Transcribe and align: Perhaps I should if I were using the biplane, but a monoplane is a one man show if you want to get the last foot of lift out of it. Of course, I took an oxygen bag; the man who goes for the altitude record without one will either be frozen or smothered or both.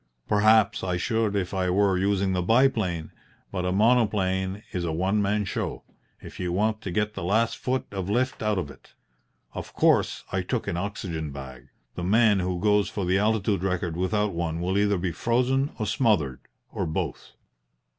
Perhaps 0.27 0.83
I 0.83 0.97
should 0.97 1.35
if 1.35 1.53
I 1.53 1.69
were 1.69 1.95
using 1.95 2.33
the 2.33 2.41
biplane, 2.41 3.11
but 3.51 3.67
a 3.67 3.71
monoplane 3.71 4.63
is 4.71 4.83
a 4.83 4.91
one 4.91 5.21
man 5.21 5.45
show 5.45 5.83
if 6.19 6.39
you 6.39 6.51
want 6.51 6.81
to 6.81 6.89
get 6.89 7.13
the 7.13 7.23
last 7.23 7.55
foot 7.55 7.85
of 7.91 8.09
lift 8.09 8.41
out 8.41 8.57
of 8.57 8.71
it. 8.71 8.95
Of 9.53 9.75
course, 9.75 10.23
I 10.31 10.41
took 10.41 10.67
an 10.67 10.75
oxygen 10.75 11.31
bag; 11.31 11.67
the 11.93 12.03
man 12.03 12.39
who 12.39 12.59
goes 12.59 12.89
for 12.89 13.05
the 13.05 13.19
altitude 13.19 13.61
record 13.61 13.95
without 13.95 14.33
one 14.33 14.59
will 14.59 14.75
either 14.75 14.97
be 14.97 15.11
frozen 15.11 15.69
or 15.77 15.85
smothered 15.85 16.39
or 16.71 16.87
both. 16.87 17.33